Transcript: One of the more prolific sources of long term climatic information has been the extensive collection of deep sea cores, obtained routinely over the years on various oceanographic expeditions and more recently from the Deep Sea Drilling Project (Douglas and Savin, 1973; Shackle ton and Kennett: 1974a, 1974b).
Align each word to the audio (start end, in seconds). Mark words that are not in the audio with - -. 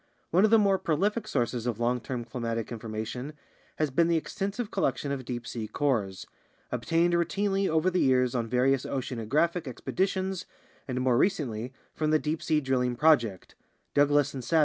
One 0.31 0.43
of 0.43 0.49
the 0.49 0.57
more 0.57 0.79
prolific 0.79 1.27
sources 1.27 1.67
of 1.67 1.79
long 1.79 1.99
term 2.01 2.25
climatic 2.25 2.71
information 2.71 3.33
has 3.75 3.91
been 3.91 4.07
the 4.07 4.17
extensive 4.17 4.71
collection 4.71 5.11
of 5.11 5.25
deep 5.25 5.45
sea 5.45 5.67
cores, 5.67 6.25
obtained 6.71 7.13
routinely 7.13 7.69
over 7.69 7.91
the 7.91 7.99
years 8.01 8.33
on 8.33 8.47
various 8.47 8.83
oceanographic 8.83 9.67
expeditions 9.67 10.47
and 10.87 10.99
more 11.01 11.19
recently 11.19 11.71
from 11.93 12.09
the 12.09 12.17
Deep 12.17 12.41
Sea 12.41 12.59
Drilling 12.61 12.95
Project 12.95 13.53
(Douglas 13.93 13.99
and 13.99 13.99
Savin, 13.99 13.99
1973; 14.01 14.01
Shackle 14.01 14.09
ton 14.09 14.09
and 14.09 14.09
Kennett: 14.09 14.41
1974a, 14.41 14.49
1974b). 14.49 14.59